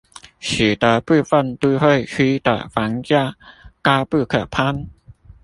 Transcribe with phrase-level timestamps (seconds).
[0.39, 3.35] 使得部分都會區的房價
[3.83, 4.87] 高不可攀